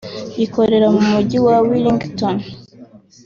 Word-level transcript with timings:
gikorera 0.37 0.87
mu 0.95 1.01
mujyi 1.09 1.37
wa 1.45 1.55
Wellington 1.67 2.37